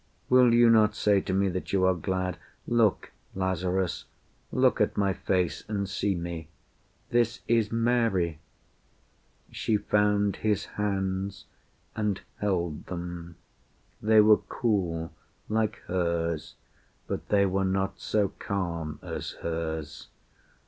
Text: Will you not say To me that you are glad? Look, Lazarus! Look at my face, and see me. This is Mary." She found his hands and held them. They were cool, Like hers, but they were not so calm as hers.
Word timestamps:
Will 0.29 0.51
you 0.51 0.67
not 0.71 0.95
say 0.95 1.21
To 1.21 1.31
me 1.31 1.47
that 1.49 1.71
you 1.71 1.85
are 1.85 1.93
glad? 1.93 2.39
Look, 2.65 3.11
Lazarus! 3.35 4.05
Look 4.51 4.81
at 4.81 4.97
my 4.97 5.13
face, 5.13 5.63
and 5.69 5.87
see 5.87 6.15
me. 6.15 6.47
This 7.11 7.41
is 7.47 7.71
Mary." 7.71 8.39
She 9.51 9.77
found 9.77 10.37
his 10.37 10.65
hands 10.65 11.45
and 11.95 12.19
held 12.37 12.87
them. 12.87 13.35
They 14.01 14.21
were 14.21 14.37
cool, 14.49 15.11
Like 15.47 15.75
hers, 15.85 16.55
but 17.05 17.27
they 17.29 17.45
were 17.45 17.63
not 17.63 17.99
so 17.99 18.29
calm 18.39 18.97
as 19.03 19.33
hers. 19.43 20.07